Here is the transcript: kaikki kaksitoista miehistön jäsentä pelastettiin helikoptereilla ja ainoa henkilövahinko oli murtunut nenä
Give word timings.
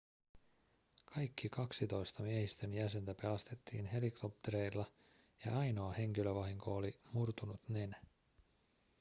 kaikki 1.15 1.49
kaksitoista 1.49 2.23
miehistön 2.23 2.73
jäsentä 2.73 3.15
pelastettiin 3.21 3.85
helikoptereilla 3.85 4.85
ja 5.45 5.59
ainoa 5.59 5.91
henkilövahinko 5.93 6.75
oli 6.75 6.99
murtunut 7.13 7.69
nenä 7.69 7.97